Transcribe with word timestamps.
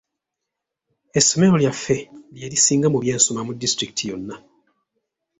Essomero 1.19 1.55
lyaffe 1.61 1.95
lye 2.35 2.47
lisinga 2.51 2.87
mu 2.93 2.97
byensoma 3.03 3.41
mu 3.47 3.51
disitulikiti 3.61 4.03
yonna. 4.09 4.35